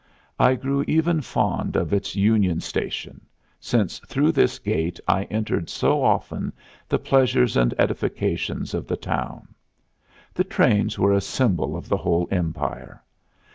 [0.39, 3.21] I grew even fond of its Union Station,
[3.59, 6.53] since through this gate I entered so often
[6.89, 9.49] the pleasures and edifications of the town.
[10.33, 13.03] The trains were a symbol of the whole Empire.